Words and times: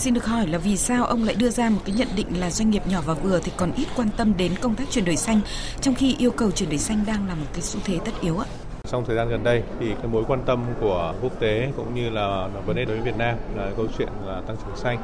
Xin 0.00 0.14
được 0.14 0.24
hỏi 0.24 0.46
là 0.46 0.58
vì 0.58 0.76
sao 0.76 1.04
ông 1.04 1.24
lại 1.24 1.34
đưa 1.34 1.50
ra 1.50 1.70
một 1.70 1.80
cái 1.84 1.94
nhận 1.94 2.08
định 2.16 2.40
là 2.40 2.50
doanh 2.50 2.70
nghiệp 2.70 2.86
nhỏ 2.86 3.02
và 3.06 3.14
vừa 3.14 3.40
thì 3.44 3.52
còn 3.56 3.72
ít 3.76 3.86
quan 3.96 4.08
tâm 4.16 4.36
đến 4.36 4.52
công 4.60 4.74
tác 4.74 4.90
chuyển 4.90 5.04
đổi 5.04 5.16
xanh, 5.16 5.40
trong 5.80 5.94
khi 5.94 6.14
yêu 6.18 6.30
cầu 6.30 6.50
chuyển 6.50 6.68
đổi 6.68 6.78
xanh 6.78 7.04
đang 7.06 7.28
là 7.28 7.34
một 7.34 7.46
cái 7.52 7.62
xu 7.62 7.80
thế 7.84 7.98
tất 8.04 8.12
yếu 8.20 8.38
ạ? 8.38 8.46
Trong 8.90 9.04
thời 9.04 9.16
gian 9.16 9.28
gần 9.28 9.44
đây 9.44 9.62
thì 9.80 9.94
cái 9.94 10.06
mối 10.06 10.24
quan 10.28 10.42
tâm 10.42 10.64
của 10.80 11.14
quốc 11.22 11.32
tế 11.38 11.72
cũng 11.76 11.94
như 11.94 12.10
là 12.10 12.48
vấn 12.66 12.76
đề 12.76 12.84
đối 12.84 12.96
với 12.96 13.04
Việt 13.04 13.18
Nam 13.18 13.36
là 13.56 13.70
câu 13.76 13.86
chuyện 13.98 14.08
là 14.26 14.40
tăng 14.40 14.56
trưởng 14.56 14.76
xanh. 14.76 14.98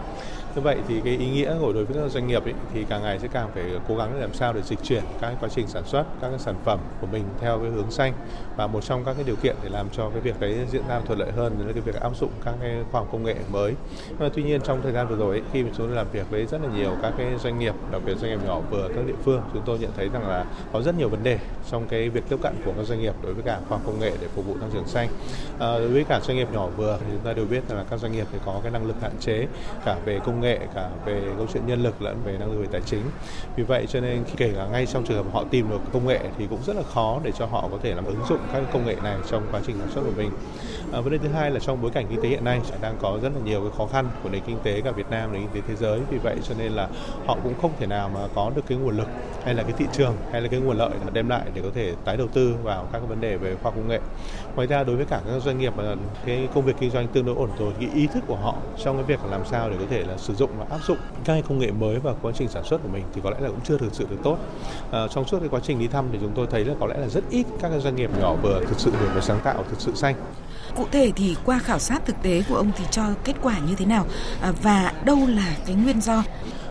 Như 0.55 0.63
vậy 0.63 0.77
thì 0.89 1.01
cái 1.01 1.17
ý 1.17 1.27
nghĩa 1.27 1.55
của 1.61 1.73
đối 1.73 1.85
với 1.85 2.03
các 2.03 2.11
doanh 2.11 2.27
nghiệp 2.27 2.45
ấy, 2.45 2.55
thì 2.73 2.85
càng 2.85 3.03
ngày 3.03 3.19
sẽ 3.19 3.29
càng 3.29 3.49
phải 3.55 3.65
cố 3.89 3.97
gắng 3.97 4.11
để 4.15 4.21
làm 4.21 4.35
sao 4.35 4.53
để 4.53 4.63
dịch 4.63 4.83
chuyển 4.83 5.03
các 5.21 5.35
quá 5.41 5.49
trình 5.49 5.67
sản 5.67 5.83
xuất 5.87 6.05
các 6.21 6.29
cái 6.31 6.39
sản 6.39 6.55
phẩm 6.65 6.79
của 7.01 7.07
mình 7.07 7.25
theo 7.41 7.59
cái 7.59 7.71
hướng 7.71 7.91
xanh 7.91 8.13
và 8.57 8.67
một 8.67 8.85
trong 8.85 9.05
các 9.05 9.15
cái 9.15 9.25
điều 9.25 9.37
kiện 9.37 9.57
để 9.63 9.69
làm 9.69 9.87
cho 9.93 10.11
cái 10.11 10.21
việc 10.21 10.41
đấy 10.41 10.67
diễn 10.71 10.83
ra 10.89 11.01
thuận 11.07 11.19
lợi 11.19 11.31
hơn 11.37 11.53
là 11.67 11.73
cái 11.73 11.83
việc 11.83 11.95
áp 11.95 12.17
dụng 12.21 12.31
các 12.45 12.55
cái 12.61 12.85
khoa 12.93 13.01
học 13.01 13.09
công 13.13 13.25
nghệ 13.25 13.35
mới. 13.51 13.75
Và 14.19 14.29
tuy 14.35 14.43
nhiên 14.43 14.61
trong 14.61 14.83
thời 14.83 14.93
gian 14.93 15.09
vừa 15.09 15.17
rồi 15.17 15.37
ấy, 15.37 15.43
khi 15.53 15.63
mà 15.63 15.71
chúng 15.77 15.87
tôi 15.87 15.97
làm 15.97 16.07
việc 16.13 16.31
với 16.31 16.47
rất 16.47 16.61
là 16.63 16.69
nhiều 16.77 16.97
các 17.03 17.15
cái 17.19 17.27
doanh 17.39 17.59
nghiệp, 17.59 17.75
đặc 17.93 18.03
biệt 18.07 18.15
doanh 18.15 18.31
nghiệp 18.31 18.47
nhỏ 18.47 18.61
vừa 18.71 18.89
các 18.95 19.07
địa 19.07 19.17
phương, 19.25 19.43
chúng 19.53 19.63
tôi 19.67 19.79
nhận 19.79 19.91
thấy 19.97 20.09
rằng 20.09 20.29
là 20.29 20.45
có 20.73 20.83
rất 20.83 20.95
nhiều 20.99 21.09
vấn 21.09 21.23
đề 21.23 21.39
trong 21.71 21.87
cái 21.87 22.09
việc 22.09 22.29
tiếp 22.29 22.37
cận 22.43 22.55
của 22.65 22.73
các 22.77 22.83
doanh 22.83 23.01
nghiệp 23.01 23.15
đối 23.23 23.35
với 23.35 23.43
cả 23.43 23.61
khoa 23.69 23.76
khoa 23.77 23.87
công 23.87 24.01
nghệ 24.01 24.13
để 24.21 24.29
phục 24.35 24.47
vụ 24.47 24.55
tăng 24.61 24.71
trưởng 24.73 24.87
xanh. 24.87 25.09
À, 25.59 25.79
đối 25.79 25.89
với 25.89 26.05
cả 26.05 26.21
doanh 26.21 26.37
nghiệp 26.37 26.49
nhỏ 26.53 26.67
vừa 26.77 26.99
thì 27.01 27.07
chúng 27.11 27.25
ta 27.25 27.33
đều 27.33 27.45
biết 27.45 27.63
là 27.69 27.85
các 27.91 28.01
doanh 28.01 28.13
nghiệp 28.13 28.27
thì 28.33 28.39
có 28.47 28.61
cái 28.63 28.73
năng 28.73 28.87
lực 28.87 28.97
hạn 29.01 29.13
chế 29.21 29.47
cả 29.85 29.97
về 30.05 30.21
công 30.25 30.41
nghệ 30.41 30.59
cả 30.75 30.91
về 31.05 31.23
câu 31.37 31.47
chuyện 31.53 31.67
nhân 31.67 31.83
lực 31.83 32.03
lẫn 32.03 32.17
về 32.25 32.37
năng 32.39 32.53
lực 32.53 32.61
về 32.61 32.67
tài 32.73 32.81
chính. 32.81 33.03
Vì 33.57 33.63
vậy 33.63 33.87
cho 33.89 34.01
nên 34.01 34.25
kể 34.37 34.53
cả 34.57 34.67
ngay 34.67 34.87
trong 34.87 35.05
trường 35.05 35.17
hợp 35.17 35.33
họ 35.33 35.45
tìm 35.51 35.71
được 35.71 35.81
công 35.93 36.07
nghệ 36.07 36.21
thì 36.39 36.47
cũng 36.51 36.63
rất 36.67 36.77
là 36.77 36.83
khó 36.95 37.21
để 37.23 37.33
cho 37.39 37.47
họ 37.47 37.69
có 37.71 37.79
thể 37.83 37.95
làm 37.95 38.05
ứng 38.05 38.21
dụng 38.29 38.39
các 38.53 38.63
công 38.73 38.87
nghệ 38.87 38.97
này 39.03 39.17
trong 39.31 39.47
quá 39.51 39.61
trình 39.67 39.77
sản 39.79 39.91
xuất 39.95 40.03
của 40.05 40.13
mình. 40.17 40.31
À, 40.93 41.01
vấn 41.01 41.13
đề 41.13 41.19
thứ 41.19 41.29
hai 41.29 41.51
là 41.51 41.61
trong 41.61 41.83
bối 41.83 41.91
cảnh 41.91 42.07
kinh 42.11 42.23
tế 42.23 42.29
hiện 42.29 42.45
nay 42.45 42.61
đang 42.81 42.97
có 43.01 43.19
rất 43.23 43.33
là 43.35 43.41
nhiều 43.45 43.61
cái 43.61 43.71
khó 43.79 43.87
khăn 43.87 44.09
của 44.23 44.29
nền 44.29 44.43
kinh 44.47 44.59
tế 44.63 44.81
cả 44.81 44.91
Việt 44.91 45.11
Nam 45.11 45.33
nền 45.33 45.43
kinh 45.43 45.63
tế 45.63 45.69
thế 45.69 45.75
giới. 45.77 46.01
Vì 46.11 46.19
vậy 46.19 46.37
cho 46.43 46.55
nên 46.59 46.73
là 46.73 46.89
họ 47.27 47.37
cũng 47.43 47.55
không 47.63 47.71
thể 47.79 47.87
nào 47.87 48.11
mà 48.15 48.21
có 48.35 48.51
được 48.57 48.63
cái 48.69 48.79
nguồn 48.79 48.97
lực 48.97 49.09
hay 49.45 49.55
là 49.55 49.63
cái 49.63 49.73
thị 49.79 49.85
trường 49.93 50.17
hay 50.33 50.41
là 50.41 50.49
cái 50.49 50.61
nguồn 50.61 50.77
lợi 50.77 50.91
đem 51.13 51.29
lại 51.29 51.43
để 51.55 51.63
có 51.63 51.69
thể 51.75 51.95
tái 52.05 52.17
đầu 52.17 52.29
tư 52.33 52.55
vào 52.63 52.89
các 52.93 53.03
vấn 53.09 53.21
đề 53.21 53.37
về 53.37 53.55
khoa 53.63 53.66
khoa 53.67 53.77
công 53.77 53.89
nghệ. 53.89 54.01
Ngoài 54.55 54.67
ra 54.67 54.85
đối 54.85 54.97
với 54.97 55.07
cả 55.07 55.21
các 55.27 55.43
doanh 55.43 55.59
nghiệp 55.59 55.73
mà 55.77 55.95
cái 56.27 56.49
công 56.55 56.65
việc 56.65 56.77
kinh 56.81 56.91
doanh 56.91 57.09
tương 57.09 57.27
đối 57.27 57.37
ổn 57.37 57.51
rồi, 57.59 57.73
cái 57.81 57.89
ý 57.95 58.07
thức 58.07 58.25
của 58.27 58.37
họ 58.37 58.55
trong 58.85 58.97
cái 58.97 59.05
việc 59.05 59.31
làm 59.31 59.41
sao 59.51 59.71
để 59.71 59.77
có 59.79 59.85
thể 59.91 60.03
là 60.03 60.17
sử 60.17 60.35
dụng 60.35 60.51
và 60.59 60.67
áp 60.71 60.79
dụng 60.87 60.99
các 61.25 61.45
công 61.49 61.59
nghệ 61.59 61.71
mới 61.71 61.99
vào 61.99 62.17
quá 62.23 62.33
trình 62.35 62.49
sản 62.49 62.65
xuất 62.65 62.83
của 62.83 62.89
mình 62.89 63.03
thì 63.15 63.21
có 63.25 63.31
lẽ 63.31 63.37
là 63.41 63.49
cũng 63.49 63.61
chưa 63.65 63.79
thực 63.79 63.95
sự 63.95 64.07
được 64.11 64.19
tốt. 64.23 64.39
À, 64.93 65.09
trong 65.11 65.27
suốt 65.27 65.39
cái 65.39 65.49
quá 65.49 65.61
trình 65.63 65.79
đi 65.79 65.87
thăm 65.89 66.05
thì 66.13 66.19
chúng 66.21 66.33
tôi 66.35 66.47
thấy 66.51 66.65
là 66.65 66.75
có 66.81 66.87
lẽ 66.87 66.99
là 66.99 67.09
rất 67.09 67.25
ít 67.31 67.47
các 67.61 67.69
cái 67.69 67.81
doanh 67.81 67.97
nghiệp 67.97 68.11
nhỏ 68.21 68.35
vừa 68.43 68.61
thực 68.69 68.81
sự 68.81 68.91
đổi 69.01 69.09
về 69.15 69.21
sáng 69.21 69.41
tạo, 69.45 69.65
thực 69.71 69.81
sự 69.81 69.95
xanh. 69.95 70.15
Cụ 70.77 70.85
thể 70.93 71.13
thì 71.17 71.37
qua 71.45 71.59
khảo 71.59 71.79
sát 71.79 72.07
thực 72.07 72.17
tế 72.23 72.43
của 72.49 72.57
ông 72.57 72.71
thì 72.77 72.85
cho 72.91 73.03
kết 73.25 73.35
quả 73.43 73.59
như 73.59 73.75
thế 73.75 73.87
nào 73.87 74.07
à, 74.41 74.53
và 74.63 74.93
đâu 75.05 75.19
là 75.27 75.57
cái 75.67 75.75
nguyên 75.75 76.01
do? 76.01 76.23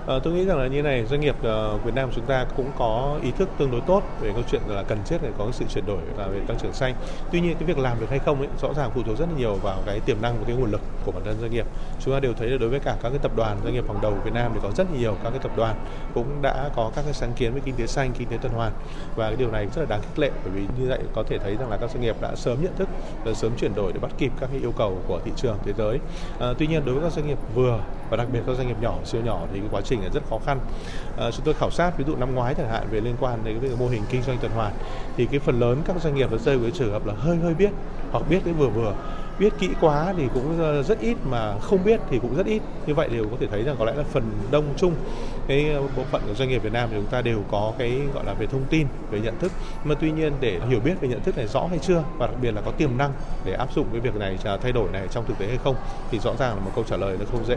À, 0.08 0.20
tôi 0.24 0.34
nghĩ 0.34 0.46
rằng 0.46 0.58
là 0.58 0.68
như 0.68 0.82
này 0.82 1.06
doanh 1.06 1.22
nghiệp 1.22 1.36
uh, 1.40 1.84
Việt 1.84 1.96
Nam 1.96 2.10
chúng 2.16 2.26
ta 2.26 2.46
cũng 2.58 2.72
có 2.78 3.20
ý 3.24 3.32
thức 3.32 3.50
tương 3.58 3.72
đối 3.72 3.82
tốt 3.82 4.04
về 4.22 4.32
câu 4.34 4.44
chuyện 4.52 4.62
là 4.68 4.84
cần 4.84 4.98
thiết 5.06 5.18
để 5.22 5.30
có 5.38 5.48
sự 5.52 5.66
chuyển 5.70 5.86
đổi 5.86 5.98
và 6.16 6.28
về 6.28 6.40
tăng 6.48 6.58
trưởng 6.58 6.74
xanh. 6.74 6.96
Tuy 7.32 7.42
nhiên 7.42 7.56
cái 7.60 7.68
việc 7.68 7.78
làm 7.78 8.00
được 8.00 8.10
hay 8.10 8.20
không 8.20 8.40
ấy 8.40 8.48
rõ 8.62 8.74
ràng 8.74 8.92
phụ 8.96 9.04
thuộc 9.04 9.18
rất 9.18 9.26
là 9.30 9.38
nhiều 9.38 9.56
vào 9.56 9.78
cái 9.86 10.00
tiềm 10.00 10.22
năng 10.22 10.40
và 10.40 10.44
cái 10.48 10.56
nguồn 10.56 10.72
lực 10.72 10.82
của 11.06 11.12
bản 11.12 11.24
thân 11.26 11.36
doanh 11.42 11.52
nghiệp. 11.52 11.66
Chúng 12.00 12.14
ta 12.14 12.20
đều 12.20 12.34
thấy 12.34 12.50
là 12.50 12.58
đối 12.58 12.70
với 12.70 12.80
cả 12.80 12.96
các 13.04 13.10
cái 13.10 13.20
tập 13.22 13.32
đoàn 13.36 13.58
doanh 13.64 13.74
nghiệp 13.74 13.84
hàng 13.88 14.02
đầu 14.02 14.14
Việt 14.24 14.34
Nam 14.34 14.52
thì 14.54 14.60
có 14.64 14.72
rất 14.76 14.92
nhiều 15.00 15.18
các 15.24 15.30
cái 15.30 15.40
tập 15.40 15.52
đoàn 15.58 15.76
cũng 16.14 16.42
đã 16.42 16.70
có 16.76 16.92
các 16.96 17.02
cái 17.02 17.14
sáng 17.14 17.34
kiến 17.34 17.54
về 17.54 17.62
kinh 17.66 17.76
tế 17.76 17.88
xanh, 17.88 18.14
kinh 18.14 18.28
tế 18.28 18.38
tuần 18.42 18.54
hoàn 18.54 18.72
và 19.16 19.28
cái 19.28 19.36
điều 19.36 19.52
này 19.52 19.68
rất 19.76 19.82
là 19.82 19.86
đáng 19.90 20.02
khích 20.02 20.20
lệ 20.20 20.32
bởi 20.44 20.54
vì 20.54 20.62
như 20.80 20.90
vậy 20.90 21.00
có 21.16 21.24
thể 21.24 21.38
thấy 21.38 21.56
rằng 21.56 21.70
là 21.70 21.78
các 21.78 21.90
doanh 21.90 22.02
nghiệp 22.02 22.16
đã 22.22 22.36
sớm 22.36 22.58
nhận 22.62 22.76
thức 22.76 22.90
và 23.24 23.34
sớm 23.34 23.52
chuyển 23.58 23.76
đổi 23.76 23.94
để 23.94 24.00
bắt 24.00 24.12
kịp 24.18 24.32
các 24.40 24.50
cái 24.52 24.60
yêu 24.60 24.72
cầu 24.78 24.98
của 25.08 25.20
thị 25.26 25.32
trường 25.36 25.58
thế 25.66 25.74
giới. 25.78 26.00
À, 26.40 26.48
tuy 26.58 26.68
nhiên 26.68 26.86
đối 26.86 26.96
với 26.96 27.04
các 27.04 27.14
doanh 27.14 27.28
nghiệp 27.28 27.38
vừa 27.56 27.80
và 28.10 28.18
đặc 28.18 28.28
biệt 28.34 28.40
các 28.48 28.56
doanh 28.56 28.68
nghiệp 28.68 28.78
nhỏ 28.82 28.96
siêu 29.06 29.22
nhỏ 29.22 29.40
thì 29.54 29.60
cái 29.60 29.70
quá 29.72 29.82
trình 29.82 29.95
là 30.04 30.10
rất 30.10 30.24
khó 30.30 30.40
khăn. 30.46 30.60
À, 31.18 31.32
chúng 31.32 31.46
tôi 31.46 31.54
khảo 31.54 31.72
sát 31.72 31.98
ví 31.98 32.06
dụ 32.08 32.16
năm 32.16 32.36
ngoái 32.36 32.56
chẳng 32.56 32.70
hạn 32.70 32.88
về 32.92 33.02
liên 33.02 33.16
quan 33.20 33.40
đến 33.44 33.60
cái 33.62 33.70
mô 33.80 33.88
hình 33.88 34.04
kinh 34.10 34.22
doanh 34.22 34.38
tuần 34.38 34.52
hoàn 34.52 34.74
thì 35.18 35.26
cái 35.26 35.40
phần 35.40 35.60
lớn 35.60 35.82
các 35.86 35.96
doanh 36.02 36.16
nghiệp 36.16 36.32
ở 36.32 36.38
rơi 36.38 36.58
với 36.58 36.72
trường 36.72 36.92
hợp 36.92 37.06
là 37.06 37.14
hơi 37.14 37.38
hơi 37.38 37.54
biết 37.54 37.70
hoặc 38.12 38.30
biết 38.30 38.40
cái 38.46 38.54
vừa 38.54 38.70
vừa 38.70 38.94
biết 39.40 39.54
kỹ 39.60 39.70
quá 39.82 40.14
thì 40.18 40.24
cũng 40.34 40.60
ờ, 40.60 40.84
rất 40.84 41.00
ít 41.00 41.18
mà 41.24 41.60
không 41.60 41.84
biết 41.84 42.00
thì 42.10 42.20
cũng 42.20 42.36
rất 42.36 42.46
ít. 42.46 42.62
Như 42.86 42.94
vậy 42.94 43.10
đều 43.10 43.26
có 43.32 43.38
thể 43.40 43.48
thấy 43.48 43.64
rằng 43.64 43.76
có 43.80 43.86
lẽ 43.86 43.94
là 43.96 44.04
phần 44.04 44.24
đông 44.52 44.66
chung 44.78 44.96
cái 45.48 45.72
ờ, 45.74 45.82
bộ 45.82 46.04
phận 46.12 46.22
của 46.28 46.34
doanh 46.34 46.50
nghiệp 46.50 46.64
Việt 46.64 46.74
Nam 46.74 46.90
thì 46.92 46.98
chúng 46.98 47.06
ta 47.06 47.22
đều 47.22 47.44
có 47.52 47.74
cái 47.78 48.02
gọi 48.14 48.26
là 48.26 48.34
về 48.34 48.48
thông 48.48 48.66
tin 48.70 48.88
về 49.12 49.20
nhận 49.20 49.40
thức. 49.40 49.52
Mà 49.84 49.96
tuy 50.00 50.12
nhiên 50.12 50.34
để 50.40 50.60
hiểu 50.70 50.80
biết 50.80 50.94
về 51.02 51.08
nhận 51.08 51.22
thức 51.22 51.38
này 51.38 51.48
rõ 51.48 51.68
hay 51.70 51.80
chưa 51.80 52.04
và 52.18 52.28
đặc 52.28 52.36
biệt 52.42 52.52
là 52.52 52.62
có 52.62 52.72
tiềm 52.72 52.98
năng 52.98 53.12
để 53.46 53.54
áp 53.54 53.68
dụng 53.76 53.88
cái 53.92 54.02
việc 54.02 54.16
này 54.16 54.38
à, 54.44 54.58
thay 54.58 54.72
đổi 54.72 54.90
này 54.92 55.08
trong 55.12 55.26
thực 55.26 55.40
tế 55.40 55.48
hay 55.48 55.58
không 55.64 55.76
thì 56.12 56.20
rõ 56.20 56.32
ràng 56.40 56.56
là 56.56 56.66
một 56.66 56.72
câu 56.76 56.84
trả 56.84 56.98
lời 56.98 57.18
nó 57.20 57.26
không 57.32 57.46
dễ. 57.46 57.56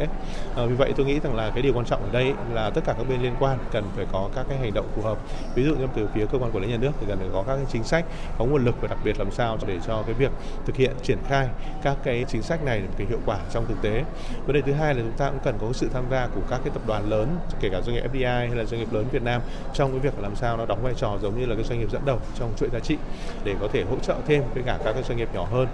À, 0.57 0.65
vì 0.67 0.75
vậy 0.75 0.93
tôi 0.97 1.07
nghĩ 1.07 1.21
rằng 1.21 1.35
là 1.35 1.51
cái 1.51 1.63
điều 1.63 1.73
quan 1.75 1.85
trọng 1.85 2.03
ở 2.03 2.09
đây 2.13 2.33
là 2.53 2.71
tất 2.71 2.81
cả 2.85 2.95
các 2.99 3.09
bên 3.09 3.23
liên 3.23 3.35
quan 3.41 3.59
cần 3.73 3.85
phải 3.97 4.07
có 4.13 4.29
các 4.35 4.47
cái 4.49 4.59
hành 4.59 4.75
động 4.75 4.87
phù 4.97 5.03
hợp. 5.03 5.19
Ví 5.55 5.65
dụ 5.65 5.75
như 5.75 5.87
từ 5.95 6.09
phía 6.15 6.27
cơ 6.27 6.39
quan 6.39 6.53
quản 6.53 6.63
lý 6.63 6.69
nhà 6.69 6.77
nước 6.77 6.91
thì 7.01 7.07
cần 7.09 7.19
phải 7.19 7.29
có 7.33 7.45
các 7.47 7.57
cái 7.57 7.65
chính 7.73 7.85
sách 7.85 8.05
có 8.39 8.45
nguồn 8.45 8.65
lực 8.65 8.75
và 8.81 8.89
đặc 8.89 8.99
biệt 9.05 9.19
làm 9.19 9.31
sao 9.31 9.59
để 9.67 9.79
cho 9.87 10.03
cái 10.03 10.15
việc 10.15 10.31
thực 10.67 10.77
hiện 10.77 10.93
triển 11.03 11.19
khai 11.29 11.49
các 11.83 11.97
cái 12.03 12.25
chính 12.29 12.43
sách 12.43 12.65
này 12.65 12.81
được 12.81 13.09
hiệu 13.09 13.19
quả 13.27 13.39
trong 13.51 13.67
thực 13.67 13.83
tế. 13.83 14.05
Vấn 14.47 14.55
đề 14.55 14.61
thứ 14.61 14.73
hai 14.73 14.95
là 14.95 15.01
chúng 15.03 15.13
ta 15.13 15.31
cũng 15.31 15.39
cần 15.45 15.59
có 15.61 15.73
sự 15.73 15.89
tham 15.95 16.05
gia 16.11 16.27
của 16.27 16.41
các 16.51 16.61
cái 16.65 16.71
tập 16.75 16.83
đoàn 16.87 17.11
lớn, 17.11 17.39
kể 17.61 17.69
cả 17.73 17.81
doanh 17.81 17.97
nghiệp 17.97 18.05
FDI 18.13 18.49
hay 18.49 18.57
là 18.57 18.65
doanh 18.65 18.81
nghiệp 18.81 18.93
lớn 18.93 19.05
Việt 19.13 19.23
Nam, 19.23 19.43
trong 19.75 19.91
cái 19.91 20.01
việc 20.01 20.19
làm 20.19 20.37
sao 20.37 20.57
nó 20.57 20.67
đóng 20.67 20.83
vai 20.83 20.95
trò 20.97 21.19
giống 21.23 21.41
như 21.41 21.47
là 21.47 21.55
cái 21.55 21.65
doanh 21.65 21.79
nghiệp 21.79 21.91
dẫn 21.91 22.03
đầu 22.05 22.19
trong 22.39 22.53
chuỗi 22.57 22.69
giá 22.73 22.79
trị 22.79 22.97
để 23.45 23.55
có 23.61 23.69
thể 23.73 23.85
hỗ 23.91 23.97
trợ 23.99 24.15
thêm 24.27 24.43
với 24.55 24.63
cả 24.63 24.79
các 24.85 24.93
cái 24.93 25.03
doanh 25.03 25.19
nghiệp 25.19 25.29
nhỏ 25.35 25.45
hơn. 25.53 25.69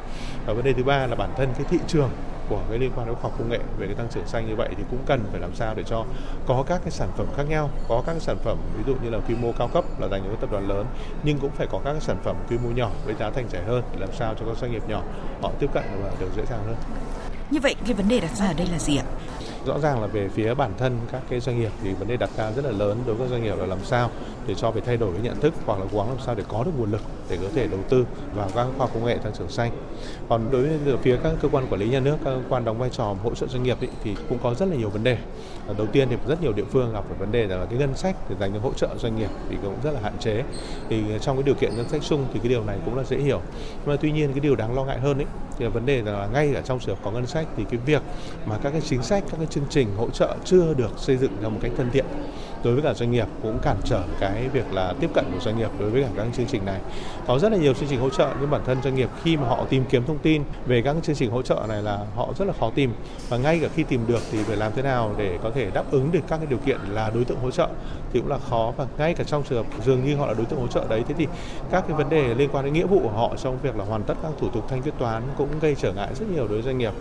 Và 0.47 0.53
vấn 0.53 0.65
đề 0.65 0.72
thứ 0.72 0.84
ba 0.84 1.06
là 1.06 1.15
bản 1.15 1.31
thân 1.37 1.49
cái 1.56 1.66
thị 1.71 1.78
trường 1.87 2.10
của 2.49 2.60
cái 2.69 2.78
liên 2.78 2.91
quan 2.97 3.06
đến 3.06 3.15
khoa 3.15 3.22
học 3.22 3.32
công 3.38 3.49
nghệ 3.49 3.59
về 3.78 3.87
cái 3.87 3.94
tăng 3.94 4.09
trưởng 4.10 4.27
xanh 4.27 4.49
như 4.49 4.56
vậy 4.56 4.69
thì 4.77 4.84
cũng 4.91 5.00
cần 5.06 5.25
phải 5.31 5.41
làm 5.41 5.55
sao 5.55 5.75
để 5.75 5.82
cho 5.87 6.05
có 6.47 6.65
các 6.66 6.81
cái 6.84 6.91
sản 6.91 7.09
phẩm 7.16 7.27
khác 7.37 7.43
nhau 7.49 7.71
có 7.88 8.03
các 8.06 8.12
cái 8.12 8.21
sản 8.21 8.37
phẩm 8.44 8.59
ví 8.77 8.82
dụ 8.87 8.94
như 9.03 9.10
là 9.10 9.19
quy 9.28 9.34
mô 9.34 9.53
cao 9.53 9.69
cấp 9.69 9.84
là 10.00 10.09
dành 10.09 10.22
cho 10.25 10.31
các 10.31 10.41
tập 10.41 10.50
đoàn 10.53 10.69
lớn 10.69 10.87
nhưng 11.22 11.38
cũng 11.38 11.50
phải 11.50 11.66
có 11.66 11.81
các 11.84 11.93
cái 11.93 12.00
sản 12.00 12.16
phẩm 12.25 12.37
quy 12.49 12.59
mô 12.59 12.71
nhỏ 12.71 12.91
với 13.04 13.15
giá 13.15 13.31
thành 13.31 13.49
rẻ 13.49 13.62
hơn 13.66 13.83
để 13.93 14.00
làm 14.00 14.12
sao 14.12 14.34
cho 14.41 14.47
các 14.47 14.56
doanh 14.56 14.72
nghiệp 14.72 14.83
nhỏ 14.88 15.03
họ 15.43 15.50
tiếp 15.59 15.71
cận 15.75 15.84
và 16.03 16.10
được 16.21 16.28
dễ 16.37 16.43
dàng 16.50 16.60
hơn. 16.66 16.77
Như 17.50 17.60
vậy 17.60 17.75
cái 17.84 17.94
vấn 17.94 18.09
đề 18.09 18.21
đặt 18.21 18.37
ra 18.37 18.47
ở 18.47 18.53
đây 18.53 18.66
là 18.66 18.78
gì 18.78 18.97
ạ? 18.97 19.04
Rõ 19.66 19.78
ràng 19.78 20.00
là 20.00 20.06
về 20.06 20.28
phía 20.28 20.54
bản 20.54 20.72
thân 20.78 20.99
các 21.12 21.22
cái 21.31 21.41
doanh 21.41 21.60
nghiệp 21.60 21.71
thì 21.83 21.93
vấn 21.94 22.09
đề 22.09 22.16
đặt 22.16 22.31
ra 22.37 22.53
rất 22.53 22.65
là 22.65 22.71
lớn 22.71 23.03
đối 23.06 23.16
với 23.16 23.28
doanh 23.28 23.43
nghiệp 23.43 23.54
là 23.59 23.66
làm 23.66 23.84
sao 23.84 24.10
để 24.47 24.54
cho 24.54 24.71
phải 24.71 24.81
thay 24.81 24.97
đổi 24.97 25.12
cái 25.12 25.22
nhận 25.22 25.41
thức 25.41 25.54
hoặc 25.66 25.78
là 25.78 25.87
cố 25.93 25.99
gắng 25.99 26.09
làm 26.09 26.19
sao 26.27 26.34
để 26.34 26.44
có 26.49 26.65
được 26.65 26.71
nguồn 26.78 26.93
lực 26.93 27.00
để 27.29 27.39
có 27.43 27.49
thể 27.55 27.67
đầu 27.67 27.81
tư 27.89 28.07
vào 28.35 28.49
các 28.55 28.67
khoa 28.79 28.87
công 28.87 29.05
nghệ 29.05 29.19
tăng 29.19 29.33
trưởng 29.39 29.49
xanh. 29.49 29.71
Còn 30.29 30.51
đối 30.51 30.62
với 30.62 30.97
phía 31.03 31.17
các 31.23 31.33
cơ 31.43 31.49
quan 31.49 31.67
quản 31.67 31.81
lý 31.81 31.89
nhà 31.89 32.01
nước, 32.01 32.17
các 32.25 32.31
cơ 32.31 32.43
quan 32.49 32.65
đóng 32.65 32.79
vai 32.79 32.91
trò 32.91 33.17
hỗ 33.23 33.35
trợ 33.35 33.47
doanh 33.47 33.62
nghiệp 33.62 33.81
ý, 33.81 33.89
thì 34.05 34.17
cũng 34.29 34.39
có 34.43 34.55
rất 34.55 34.69
là 34.69 34.77
nhiều 34.77 34.91
vấn 34.91 35.05
đề. 35.05 35.19
À, 35.69 35.75
đầu 35.79 35.87
tiên 35.87 36.09
thì 36.11 36.17
rất 36.27 36.43
nhiều 36.43 36.53
địa 36.53 36.65
phương 36.71 36.93
gặp 36.93 37.05
phải 37.09 37.19
vấn 37.19 37.33
đề 37.33 37.47
là 37.47 37.67
cái 37.71 37.79
ngân 37.79 37.97
sách 37.97 38.17
để 38.29 38.37
dành 38.41 38.53
cho 38.55 38.61
hỗ 38.61 38.73
trợ 38.75 38.89
doanh 38.99 39.17
nghiệp 39.17 39.31
thì 39.49 39.57
cũng 39.63 39.75
rất 39.84 39.91
là 39.91 40.01
hạn 40.01 40.19
chế. 40.19 40.43
Thì 40.89 41.03
à, 41.15 41.19
trong 41.19 41.37
cái 41.37 41.43
điều 41.43 41.55
kiện 41.55 41.77
ngân 41.77 41.89
sách 41.89 42.03
chung 42.09 42.27
thì 42.33 42.41
cái 42.41 42.49
điều 42.49 42.65
này 42.65 42.79
cũng 42.84 42.97
là 42.97 43.05
dễ 43.05 43.17
hiểu. 43.17 43.41
Nhưng 43.61 43.87
mà 43.87 43.97
tuy 44.01 44.13
nhiên 44.13 44.33
cái 44.33 44.41
điều 44.41 44.57
đáng 44.57 44.75
lo 44.77 44.84
ngại 44.84 44.99
hơn 44.99 45.19
ấy 45.19 45.27
thì 45.59 45.65
là 45.65 45.71
vấn 45.71 45.87
đề 45.87 46.03
là 46.03 46.29
ngay 46.33 46.51
cả 46.55 46.61
trong 46.65 46.81
trường 46.81 46.97
hợp 46.97 47.03
có 47.05 47.11
ngân 47.11 47.27
sách 47.27 47.47
thì 47.57 47.65
cái 47.71 47.81
việc 47.87 48.03
mà 48.47 48.59
các 48.63 48.71
cái 48.71 48.81
chính 48.81 49.03
sách, 49.03 49.25
các 49.31 49.37
cái 49.37 49.47
chương 49.47 49.67
trình 49.71 49.89
hỗ 49.97 50.11
trợ 50.11 50.37
chưa 50.45 50.75
được 50.75 50.99
xây 50.99 51.17
dựng 51.17 51.33
theo 51.41 51.51
một 51.51 51.59
cách 51.63 51.73
thân 51.77 51.91
thiện 51.91 52.05
đối 52.65 52.75
với 52.75 52.83
cả 52.83 52.95
doanh 52.95 53.11
nghiệp 53.11 53.27
cũng 53.43 53.59
cản 53.59 53.77
trở 53.85 54.03
cái 54.21 54.49
việc 54.49 54.73
là 54.73 54.95
tiếp 55.01 55.11
cận 55.15 55.25
của 55.33 55.41
doanh 55.41 55.59
nghiệp 55.59 55.71
đối 55.79 55.91
với 55.91 56.03
cả 56.03 56.09
các 56.17 56.27
chương 56.37 56.47
trình 56.47 56.65
này. 56.65 56.81
Có 57.27 57.39
rất 57.39 57.53
là 57.53 57.59
nhiều 57.59 57.75
chương 57.75 57.89
trình 57.89 58.01
hỗ 58.01 58.11
trợ 58.11 58.29
nhưng 58.41 58.51
bản 58.51 58.61
thân 58.67 58.83
doanh 58.83 58.95
nghiệp 58.95 59.09
khi 59.23 59.37
mà 59.37 59.49
họ 59.49 59.65
tìm 59.69 59.85
kiếm 59.91 60.05
thông 60.05 60.19
tin 60.19 60.43
về 60.67 60.83
các 60.83 60.97
chương 61.03 61.17
trình 61.17 61.31
hỗ 61.31 61.43
trợ 61.43 61.63
này 61.69 61.83
là 61.83 61.99
họ 62.17 62.29
rất 62.39 62.45
là 62.45 62.55
khó 62.61 62.71
tìm. 62.75 62.95
Và 63.29 63.37
ngay 63.37 63.59
cả 63.63 63.69
khi 63.75 63.83
tìm 63.83 64.07
được 64.07 64.21
thì 64.33 64.39
phải 64.43 64.57
làm 64.57 64.73
thế 64.77 64.83
nào 64.83 65.15
để 65.19 65.39
có 65.43 65.51
thể 65.51 65.71
đáp 65.71 65.85
ứng 65.91 66.13
được 66.13 66.21
các 66.29 66.37
cái 66.37 66.47
điều 66.47 66.59
kiện 66.59 66.79
là 66.91 67.11
đối 67.15 67.25
tượng 67.25 67.39
hỗ 67.39 67.51
trợ 67.51 67.69
thì 68.13 68.21
cũng 68.21 68.29
là 68.29 68.39
khó. 68.51 68.73
Và 68.77 68.87
ngay 68.99 69.15
cả 69.15 69.25
trong 69.25 69.43
trường 69.43 69.65
hợp 69.65 69.85
dường 69.85 70.05
như 70.05 70.17
họ 70.17 70.27
là 70.27 70.35
đối 70.35 70.47
tượng 70.47 70.61
hỗ 70.61 70.67
trợ 70.67 70.85
đấy 70.89 71.03
thế 71.09 71.15
thì 71.19 71.27
các 71.71 71.85
cái 71.89 71.97
vấn 71.97 72.09
đề 72.09 72.35
liên 72.35 72.49
quan 72.53 72.65
đến 72.65 72.75
nghĩa 72.75 72.87
vụ 72.87 73.01
của 73.03 73.11
họ 73.11 73.33
trong 73.37 73.59
việc 73.63 73.77
là 73.77 73.85
hoàn 73.85 74.03
tất 74.03 74.15
các 74.23 74.33
thủ 74.41 74.49
tục 74.49 74.67
thanh 74.69 74.83
quyết 74.83 74.95
toán 74.99 75.23
cũng 75.37 75.49
gây 75.61 75.75
trở 75.75 75.93
ngại 75.93 76.09
rất 76.15 76.27
nhiều 76.35 76.49
đối 76.49 76.49
với 76.49 76.63
doanh 76.63 76.79
nghiệp. 76.79 76.93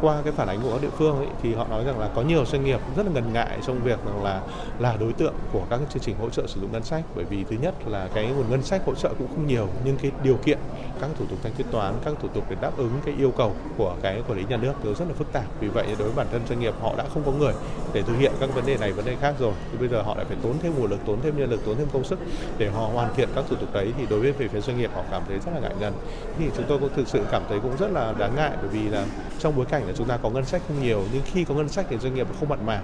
Qua 0.00 0.16
cái 0.24 0.32
phản 0.32 0.48
ánh 0.48 0.60
của 0.62 0.70
các 0.70 0.82
địa 0.82 0.90
phương 0.98 1.16
ấy, 1.16 1.26
thì 1.42 1.54
họ 1.54 1.66
nói 1.70 1.84
rằng 1.84 1.98
là 1.98 2.08
có 2.14 2.22
nhiều 2.22 2.44
doanh 2.44 2.64
nghiệp 2.64 2.80
rất 2.96 3.06
là 3.06 3.12
ngần 3.12 3.32
ngại 3.32 3.58
trong 3.66 3.82
việc 3.82 3.98
rằng 4.06 4.24
là 4.24 4.40
là 4.78 4.96
đối 5.00 5.07
đối 5.08 5.14
tượng 5.14 5.34
của 5.52 5.62
các 5.70 5.80
chương 5.90 6.02
trình 6.02 6.16
hỗ 6.20 6.30
trợ 6.30 6.46
sử 6.46 6.60
dụng 6.60 6.72
ngân 6.72 6.82
sách? 6.82 7.04
Bởi 7.14 7.24
vì 7.24 7.44
thứ 7.44 7.56
nhất 7.62 7.74
là 7.86 8.08
cái 8.14 8.26
nguồn 8.26 8.50
ngân 8.50 8.62
sách 8.62 8.82
hỗ 8.86 8.94
trợ 8.94 9.08
cũng 9.18 9.28
không 9.28 9.46
nhiều, 9.46 9.68
nhưng 9.84 9.96
cái 9.96 10.10
điều 10.22 10.36
kiện, 10.36 10.58
các 11.00 11.10
thủ 11.18 11.24
tục 11.30 11.38
thanh 11.42 11.52
quyết 11.52 11.64
toán, 11.70 11.94
các 12.04 12.14
thủ 12.22 12.28
tục 12.28 12.44
để 12.50 12.56
đáp 12.60 12.70
ứng 12.76 12.90
cái 13.04 13.14
yêu 13.18 13.32
cầu 13.36 13.52
của 13.76 13.96
cái 14.02 14.22
quản 14.28 14.38
lý 14.38 14.44
nhà 14.48 14.56
nước 14.56 14.72
đều 14.84 14.94
rất 14.94 15.04
là 15.08 15.14
phức 15.14 15.32
tạp. 15.32 15.44
Vì 15.60 15.68
vậy 15.68 15.86
đối 15.98 16.08
với 16.08 16.16
bản 16.16 16.26
thân 16.32 16.40
doanh 16.48 16.60
nghiệp 16.60 16.74
họ 16.80 16.94
đã 16.98 17.04
không 17.14 17.22
có 17.26 17.32
người 17.32 17.52
để 17.92 18.02
thực 18.02 18.18
hiện 18.18 18.32
các 18.40 18.54
vấn 18.54 18.66
đề 18.66 18.76
này, 18.76 18.92
vấn 18.92 19.04
đề 19.04 19.16
khác 19.20 19.34
rồi. 19.38 19.52
Thì 19.72 19.78
bây 19.78 19.88
giờ 19.88 20.02
họ 20.02 20.14
lại 20.14 20.24
phải 20.28 20.36
tốn 20.42 20.52
thêm 20.62 20.72
nguồn 20.78 20.90
lực, 20.90 21.00
tốn 21.06 21.18
thêm 21.22 21.38
nhân 21.38 21.50
lực, 21.50 21.64
tốn 21.66 21.76
thêm 21.76 21.86
công 21.92 22.04
sức 22.04 22.18
để 22.58 22.70
họ 22.70 22.86
hoàn 22.86 23.14
thiện 23.14 23.28
các 23.34 23.44
thủ 23.48 23.56
tục 23.56 23.68
đấy. 23.72 23.92
Thì 23.98 24.06
đối 24.10 24.20
với 24.20 24.32
về 24.32 24.48
phía 24.48 24.60
doanh 24.60 24.78
nghiệp 24.78 24.90
họ 24.94 25.02
cảm 25.10 25.22
thấy 25.28 25.38
rất 25.38 25.52
là 25.54 25.60
ngại 25.60 25.74
ngần. 25.80 25.92
Thì 26.38 26.44
chúng 26.56 26.64
tôi 26.68 26.78
cũng 26.78 26.90
thực 26.96 27.08
sự 27.08 27.20
cảm 27.30 27.42
thấy 27.48 27.60
cũng 27.60 27.76
rất 27.76 27.90
là 27.92 28.12
đáng 28.18 28.36
ngại, 28.36 28.52
bởi 28.60 28.68
vì 28.68 28.88
là 28.88 29.06
trong 29.38 29.56
bối 29.56 29.66
cảnh 29.66 29.86
là 29.86 29.92
chúng 29.96 30.08
ta 30.08 30.16
có 30.16 30.30
ngân 30.30 30.44
sách 30.44 30.62
không 30.68 30.82
nhiều, 30.82 31.02
nhưng 31.12 31.22
khi 31.24 31.44
có 31.44 31.54
ngân 31.54 31.68
sách 31.68 31.86
thì 31.90 31.98
doanh 31.98 32.14
nghiệp 32.14 32.26
không 32.40 32.48
mặn 32.48 32.66
mà 32.66 32.82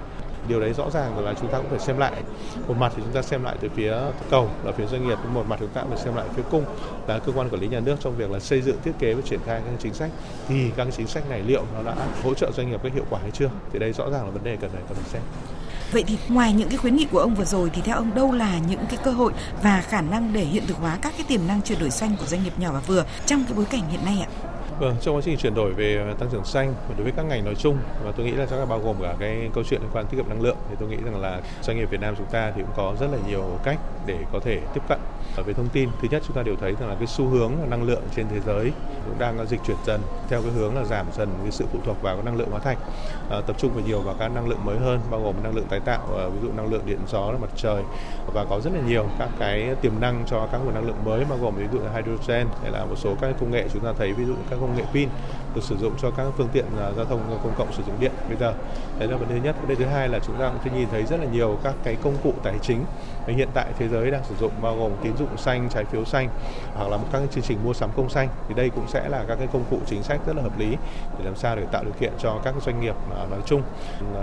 điều 0.48 0.60
đấy 0.60 0.72
rõ 0.72 0.90
ràng 0.90 1.24
là 1.24 1.34
chúng 1.40 1.50
ta 1.50 1.58
cũng 1.58 1.70
phải 1.70 1.78
xem 1.78 1.98
lại. 1.98 2.12
Một 2.68 2.74
mặt 2.78 2.92
thì 2.96 3.02
chúng 3.04 3.14
ta 3.14 3.22
xem 3.22 3.44
lại 3.44 3.56
từ 3.60 3.68
phía 3.76 3.94
cầu 4.30 4.50
là 4.64 4.72
phía 4.72 4.86
doanh 4.86 5.08
nghiệp, 5.08 5.18
một 5.32 5.44
mặt 5.48 5.56
chúng 5.60 5.68
ta 5.68 5.80
cũng 5.80 5.90
phải 5.90 6.04
xem 6.04 6.14
lại 6.16 6.26
phía 6.36 6.42
cung 6.50 6.64
là 7.06 7.18
cơ 7.18 7.32
quan 7.32 7.50
quản 7.50 7.60
lý 7.60 7.68
nhà 7.68 7.80
nước 7.80 7.96
trong 8.00 8.16
việc 8.16 8.30
là 8.30 8.40
xây 8.40 8.62
dựng, 8.62 8.76
thiết 8.84 8.92
kế 8.98 9.14
và 9.14 9.22
triển 9.24 9.40
khai 9.46 9.60
các 9.64 9.74
chính 9.78 9.94
sách. 9.94 10.10
Thì 10.48 10.70
các 10.76 10.86
chính 10.96 11.06
sách 11.06 11.30
này 11.30 11.42
liệu 11.46 11.64
nó 11.74 11.82
đã 11.82 11.94
hỗ 12.22 12.34
trợ 12.34 12.50
doanh 12.56 12.70
nghiệp 12.70 12.80
có 12.82 12.88
hiệu 12.94 13.04
quả 13.10 13.20
hay 13.22 13.30
chưa? 13.30 13.48
Thì 13.72 13.78
đây 13.78 13.92
rõ 13.92 14.10
ràng 14.10 14.24
là 14.24 14.30
vấn 14.30 14.44
đề 14.44 14.56
cần 14.56 14.70
phải 14.70 14.82
cần 14.88 14.96
phải 14.96 15.10
xem. 15.12 15.22
Vậy 15.92 16.04
thì 16.06 16.18
ngoài 16.28 16.52
những 16.52 16.68
cái 16.68 16.78
khuyến 16.78 16.96
nghị 16.96 17.06
của 17.12 17.18
ông 17.18 17.34
vừa 17.34 17.44
rồi 17.44 17.70
thì 17.74 17.82
theo 17.82 17.96
ông 17.96 18.14
đâu 18.14 18.32
là 18.32 18.58
những 18.68 18.80
cái 18.88 18.98
cơ 19.04 19.10
hội 19.10 19.32
và 19.62 19.80
khả 19.80 20.00
năng 20.00 20.32
để 20.32 20.44
hiện 20.44 20.66
thực 20.66 20.76
hóa 20.76 20.98
các 21.02 21.12
cái 21.16 21.26
tiềm 21.28 21.40
năng 21.46 21.62
chuyển 21.62 21.78
đổi 21.78 21.90
xanh 21.90 22.16
của 22.20 22.26
doanh 22.26 22.44
nghiệp 22.44 22.52
nhỏ 22.58 22.70
và 22.72 22.80
vừa 22.80 23.04
trong 23.26 23.44
cái 23.44 23.52
bối 23.56 23.64
cảnh 23.64 23.82
hiện 23.90 24.04
nay 24.04 24.26
ạ? 24.26 24.28
Vâng, 24.78 24.96
trong 25.00 25.16
quá 25.16 25.22
trình 25.24 25.36
chuyển 25.36 25.54
đổi 25.54 25.72
về 25.72 25.96
à, 25.96 26.14
tăng 26.18 26.28
trưởng 26.30 26.44
xanh 26.44 26.74
và 26.88 26.94
đối 26.94 27.04
với 27.04 27.12
các 27.12 27.22
ngành 27.22 27.44
nói 27.44 27.54
chung 27.54 27.78
và 28.04 28.12
tôi 28.16 28.26
nghĩ 28.26 28.32
là 28.32 28.46
chắc 28.50 28.56
là 28.56 28.64
bao 28.64 28.80
gồm 28.80 28.96
cả 29.02 29.14
cái 29.18 29.50
câu 29.54 29.64
chuyện 29.64 29.80
liên 29.80 29.90
quan 29.92 30.06
tiết 30.06 30.16
kiệm 30.16 30.28
năng 30.28 30.42
lượng 30.42 30.56
thì 30.68 30.76
tôi 30.78 30.88
nghĩ 30.88 30.96
rằng 31.04 31.20
là 31.20 31.40
doanh 31.62 31.76
nghiệp 31.76 31.90
Việt 31.90 32.00
Nam 32.00 32.14
chúng 32.18 32.26
ta 32.26 32.52
thì 32.56 32.62
cũng 32.62 32.70
có 32.76 32.94
rất 33.00 33.06
là 33.12 33.18
nhiều 33.28 33.58
cách 33.64 33.78
để 34.06 34.18
có 34.32 34.40
thể 34.40 34.60
tiếp 34.74 34.80
cận 34.88 34.98
ở 35.36 35.42
về 35.42 35.52
thông 35.52 35.68
tin. 35.68 35.88
Thứ 36.02 36.08
nhất 36.10 36.22
chúng 36.26 36.36
ta 36.36 36.42
đều 36.42 36.56
thấy 36.56 36.74
rằng 36.80 36.88
là 36.88 36.94
cái 36.94 37.06
xu 37.06 37.26
hướng 37.26 37.52
năng 37.70 37.82
lượng 37.82 38.02
trên 38.16 38.26
thế 38.28 38.40
giới 38.40 38.72
cũng 39.04 39.18
đang 39.18 39.46
dịch 39.46 39.60
chuyển 39.66 39.76
dần 39.86 40.00
theo 40.28 40.42
cái 40.42 40.50
hướng 40.50 40.76
là 40.76 40.84
giảm 40.84 41.06
dần 41.16 41.28
cái 41.42 41.52
sự 41.52 41.64
phụ 41.72 41.78
thuộc 41.84 42.02
vào 42.02 42.16
cái 42.16 42.24
năng 42.24 42.36
lượng 42.36 42.50
hóa 42.50 42.60
thạch, 42.60 42.78
à, 43.30 43.40
tập 43.46 43.56
trung 43.58 43.72
vào 43.74 43.82
nhiều 43.86 44.00
vào 44.00 44.14
các 44.18 44.28
năng 44.28 44.48
lượng 44.48 44.64
mới 44.64 44.78
hơn 44.78 45.00
bao 45.10 45.22
gồm 45.22 45.42
năng 45.42 45.54
lượng 45.54 45.66
tái 45.68 45.80
tạo, 45.80 46.16
à, 46.18 46.28
ví 46.28 46.40
dụ 46.42 46.52
năng 46.56 46.72
lượng 46.72 46.82
điện 46.86 46.98
gió, 47.08 47.32
mặt 47.40 47.50
trời 47.56 47.82
và 48.26 48.44
có 48.44 48.60
rất 48.60 48.72
là 48.74 48.80
nhiều 48.88 49.06
các 49.18 49.28
cái 49.38 49.74
tiềm 49.80 49.92
năng 50.00 50.24
cho 50.26 50.48
các 50.52 50.58
nguồn 50.64 50.74
năng 50.74 50.86
lượng 50.86 51.04
mới 51.04 51.24
bao 51.24 51.38
gồm 51.38 51.56
ví 51.56 51.64
dụ 51.72 51.78
là 51.78 51.90
hydrogen 51.92 52.46
hay 52.62 52.70
là 52.70 52.84
một 52.84 52.96
số 52.96 53.14
các 53.20 53.34
công 53.40 53.50
nghệ 53.50 53.68
chúng 53.72 53.84
ta 53.84 53.92
thấy 53.98 54.12
ví 54.12 54.24
dụ 54.24 54.34
các 54.50 54.56
công 54.66 54.76
nghệ 54.76 54.84
pin 54.92 55.08
được 55.54 55.62
sử 55.62 55.76
dụng 55.76 55.92
cho 56.02 56.10
các 56.10 56.26
phương 56.36 56.48
tiện 56.52 56.64
à, 56.80 56.90
giao 56.96 57.04
thông 57.04 57.20
à, 57.20 57.36
công 57.42 57.54
cộng 57.58 57.72
sử 57.72 57.82
dụng 57.86 58.00
điện 58.00 58.12
bây 58.28 58.36
giờ. 58.36 58.54
Đấy 58.98 59.08
là 59.08 59.16
vấn 59.16 59.28
đề 59.28 59.40
nhất. 59.40 59.56
Vấn 59.60 59.68
đề 59.68 59.74
thứ 59.74 59.84
hai 59.84 60.08
là 60.08 60.18
chúng 60.26 60.36
ta 60.38 60.48
cũng 60.48 60.58
thấy 60.62 60.78
nhìn 60.78 60.88
thấy 60.90 61.02
rất 61.02 61.20
là 61.20 61.26
nhiều 61.32 61.58
các 61.64 61.74
cái 61.84 61.96
công 62.02 62.16
cụ 62.24 62.32
tài 62.42 62.54
chính 62.62 62.84
mà 63.26 63.34
hiện 63.34 63.48
tại 63.54 63.66
thế 63.78 63.88
giới 63.88 64.10
đang 64.10 64.24
sử 64.24 64.34
dụng, 64.40 64.52
bao 64.62 64.76
gồm 64.76 64.92
tín 65.02 65.16
dụng 65.16 65.36
xanh, 65.36 65.68
trái 65.70 65.84
phiếu 65.84 66.04
xanh 66.04 66.28
hoặc 66.74 66.88
là 66.90 66.96
một 66.96 67.06
các 67.12 67.22
chương 67.30 67.44
trình 67.44 67.58
mua 67.64 67.72
sắm 67.72 67.90
công 67.96 68.08
xanh. 68.08 68.28
Thì 68.48 68.54
đây 68.54 68.70
cũng 68.70 68.88
sẽ 68.88 69.08
là 69.08 69.24
các 69.28 69.36
cái 69.38 69.48
công 69.52 69.64
cụ 69.70 69.78
chính 69.86 70.02
sách 70.02 70.20
rất 70.26 70.36
là 70.36 70.42
hợp 70.42 70.58
lý 70.58 70.76
để 71.18 71.24
làm 71.24 71.36
sao 71.36 71.56
để 71.56 71.62
tạo 71.72 71.84
điều 71.84 71.94
kiện 72.00 72.12
cho 72.18 72.38
các 72.44 72.54
doanh 72.66 72.80
nghiệp 72.80 72.94
à, 73.16 73.26
nói 73.30 73.40
chung 73.46 73.62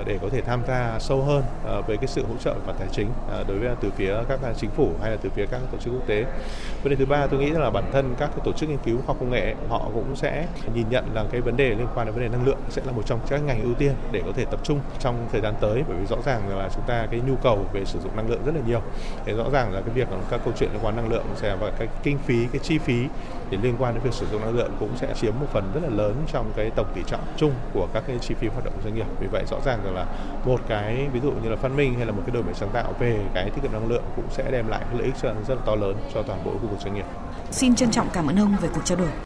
để 0.05 0.19
có 0.21 0.27
thể 0.31 0.41
tham 0.41 0.61
gia 0.67 0.99
sâu 0.99 1.21
hơn 1.21 1.43
với 1.87 1.97
cái 1.97 2.07
sự 2.07 2.25
hỗ 2.25 2.37
trợ 2.39 2.55
và 2.65 2.73
tài 2.73 2.87
chính 2.91 3.07
đối 3.47 3.59
với 3.59 3.69
từ 3.81 3.91
phía 3.95 4.15
các 4.29 4.39
chính 4.57 4.69
phủ 4.69 4.89
hay 5.01 5.11
là 5.11 5.17
từ 5.21 5.29
phía 5.29 5.45
các 5.45 5.59
tổ 5.71 5.77
chức 5.77 5.93
quốc 5.93 6.07
tế. 6.07 6.25
Vấn 6.83 6.89
đề 6.89 6.95
thứ 6.95 7.05
ba, 7.05 7.27
tôi 7.27 7.39
nghĩ 7.39 7.49
là 7.49 7.69
bản 7.69 7.83
thân 7.93 8.15
các 8.19 8.29
tổ 8.43 8.51
chức 8.51 8.69
nghiên 8.69 8.77
cứu 8.77 8.97
khoa 8.97 9.05
học 9.07 9.17
công 9.19 9.31
nghệ, 9.31 9.55
họ 9.69 9.81
cũng 9.93 10.15
sẽ 10.15 10.30
nhìn 10.73 10.89
nhận 10.89 11.05
là 11.13 11.25
cái 11.31 11.41
vấn 11.41 11.57
đề 11.57 11.69
liên 11.69 11.87
quan 11.95 12.07
đến 12.07 12.15
vấn 12.15 12.23
đề 12.23 12.29
năng 12.29 12.45
lượng 12.45 12.57
sẽ 12.69 12.81
là 12.85 12.91
một 12.91 13.01
trong 13.05 13.19
các 13.29 13.37
ngành 13.37 13.63
ưu 13.63 13.73
tiên 13.73 13.93
để 14.11 14.21
có 14.25 14.31
thể 14.35 14.45
tập 14.45 14.59
trung 14.63 14.79
trong 14.99 15.27
thời 15.31 15.41
gian 15.41 15.53
tới 15.61 15.83
bởi 15.87 15.97
vì 15.97 16.05
rõ 16.05 16.17
ràng 16.25 16.57
là 16.57 16.69
chúng 16.75 16.83
ta, 16.87 17.07
cái 17.11 17.21
nhu 17.27 17.35
cầu 17.35 17.65
về 17.73 17.85
sử 17.85 17.99
dụng 17.99 18.15
năng 18.15 18.29
lượng 18.29 18.41
rất 18.45 18.55
là 18.55 18.61
nhiều 18.67 18.81
thì 19.25 19.33
rõ 19.33 19.49
ràng 19.53 19.73
là 19.73 19.81
cái 19.81 19.95
việc 19.95 20.07
các 20.29 20.41
câu 20.45 20.53
chuyện 20.57 20.69
liên 20.73 20.79
quan 20.83 20.95
năng 20.95 21.09
lượng 21.09 21.25
sẽ 21.35 21.55
và 21.55 21.71
cái 21.79 21.87
kinh 22.03 22.17
phí, 22.17 22.47
cái 22.51 22.59
chi 22.59 22.77
phí 22.77 23.05
để 23.49 23.57
liên 23.61 23.75
quan 23.79 23.93
đến 23.93 24.03
việc 24.03 24.13
sử 24.13 24.25
dụng 24.31 24.41
năng 24.41 24.55
lượng 24.55 24.71
cũng 24.79 24.89
sẽ 24.95 25.13
chiếm 25.15 25.33
một 25.39 25.47
phần 25.53 25.71
rất 25.73 25.83
là 25.83 25.89
lớn 25.89 26.15
trong 26.33 26.51
cái 26.55 26.69
tổng 26.75 26.87
tỷ 26.95 27.01
trọng 27.07 27.21
chung 27.37 27.51
của 27.73 27.87
các 27.93 28.03
cái 28.07 28.17
chi 28.21 28.35
phí 28.39 28.47
hoạt 28.47 28.65
động 28.65 28.73
của 28.75 28.81
doanh 28.83 28.95
nghiệp 28.95 29.05
vì 29.19 29.27
vậy 29.27 29.43
rõ 29.51 29.57
ràng 29.65 29.95
là 29.95 30.05
một 30.45 30.61
cái, 30.67 31.07
ví 31.13 31.19
dụ 31.19 31.31
như 31.31 31.49
là 31.49 31.55
phát 31.55 31.71
minh 31.71 31.93
hay 31.93 32.05
là 32.05 32.11
một 32.11 32.21
cái 32.25 32.33
đổi 32.33 32.43
mới 32.43 32.53
sáng 32.53 32.69
tạo 32.69 32.93
về 32.99 33.19
cái 33.33 33.49
tiết 33.49 33.61
kiệm 33.61 33.71
năng 33.73 33.87
lượng 33.87 34.03
cũng 34.15 34.25
sẽ 34.29 34.51
đem 34.51 34.67
lại 34.67 34.81
cái 34.89 34.99
lợi 34.99 35.05
ích 35.05 35.15
rất 35.47 35.55
là 35.55 35.61
to 35.65 35.75
lớn 35.75 35.95
cho 36.13 36.23
toàn 36.23 36.43
bộ 36.45 36.51
khu 36.51 36.67
vực 36.67 36.79
doanh 36.79 36.93
nghiệp. 36.93 37.05
Xin 37.51 37.75
trân 37.75 37.91
trọng 37.91 38.07
cảm 38.13 38.27
ơn 38.27 38.39
ông 38.39 38.55
về 38.61 38.69
cuộc 38.73 38.81
trao 38.85 38.97
đổi. 38.97 39.11